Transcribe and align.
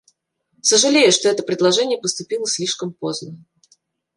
Сожалею, 0.63 1.11
что 1.11 1.29
это 1.29 1.43
предложение 1.43 1.99
поступило 2.01 2.47
слишком 2.47 2.91
поздно. 2.91 3.37